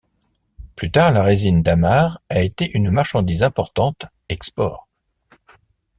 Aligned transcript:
Plus 0.75 0.89
tard, 0.89 1.11
la 1.11 1.21
résine 1.21 1.61
damar 1.61 2.23
a 2.29 2.41
été 2.41 2.71
une 2.73 2.89
marchandise 2.89 3.43
importante 3.43 4.07
export. 4.29 4.87